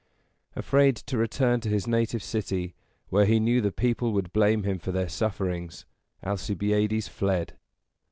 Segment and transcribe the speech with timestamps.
[0.55, 2.73] Afraid to return to his native city,
[3.09, 5.85] where he knew the people would blame him for their sufferings,
[6.23, 7.53] Alcibiades fled.